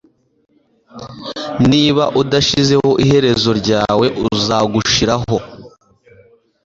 niba 1.71 2.03
udashizeho 2.21 2.89
iherezo 3.03 3.51
ryawe, 3.61 4.05
uzagushiraho 4.31 5.35